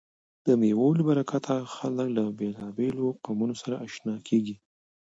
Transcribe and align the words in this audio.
د 0.45 0.47
مېلو 0.61 0.87
له 0.97 1.03
برکته 1.09 1.55
خلک 1.75 2.07
له 2.17 2.23
بېلابېلو 2.37 3.07
قومو 3.25 3.47
سره 3.61 3.75
آشنا 3.85 4.15
کېږي. 4.27 4.55